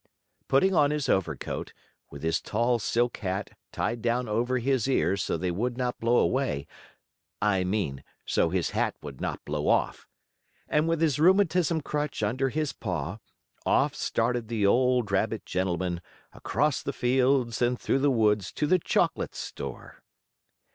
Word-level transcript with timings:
Putting 0.47 0.73
on 0.73 0.89
his 0.89 1.07
overcoat, 1.07 1.73
with 2.09 2.23
his 2.23 2.41
tall 2.41 2.79
silk 2.79 3.17
hat 3.17 3.51
tied 3.71 4.01
down 4.01 4.27
over 4.27 4.57
his 4.57 4.87
ears 4.89 5.21
so 5.21 5.37
they 5.37 5.51
would 5.51 5.77
not 5.77 5.99
blow 5.99 6.17
away 6.17 6.65
I 7.39 7.63
mean 7.63 8.03
so 8.25 8.49
his 8.49 8.71
hat 8.71 8.95
would 9.03 9.21
not 9.21 9.45
blow 9.45 9.67
off 9.67 10.07
and 10.67 10.87
with 10.87 11.01
his 11.01 11.19
rheumatism 11.19 11.81
crutch 11.81 12.23
under 12.23 12.49
his 12.49 12.73
paw, 12.73 13.19
off 13.63 13.93
started 13.93 14.47
the 14.47 14.65
old 14.65 15.07
gentleman 15.45 15.93
rabbit, 15.93 16.01
across 16.33 16.81
the 16.81 16.93
fields 16.93 17.61
and 17.61 17.79
through 17.79 17.99
the 17.99 18.09
woods 18.09 18.51
to 18.53 18.65
the 18.65 18.79
chocolate 18.79 19.35
store. 19.35 20.01